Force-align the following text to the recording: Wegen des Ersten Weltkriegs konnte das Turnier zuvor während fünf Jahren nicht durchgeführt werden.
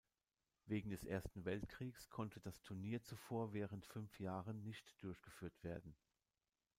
Wegen 0.65 0.89
des 0.89 1.05
Ersten 1.05 1.45
Weltkriegs 1.45 2.09
konnte 2.09 2.39
das 2.39 2.59
Turnier 2.63 3.03
zuvor 3.03 3.53
während 3.53 3.85
fünf 3.85 4.19
Jahren 4.19 4.63
nicht 4.63 4.95
durchgeführt 5.03 5.63
werden. 5.63 5.95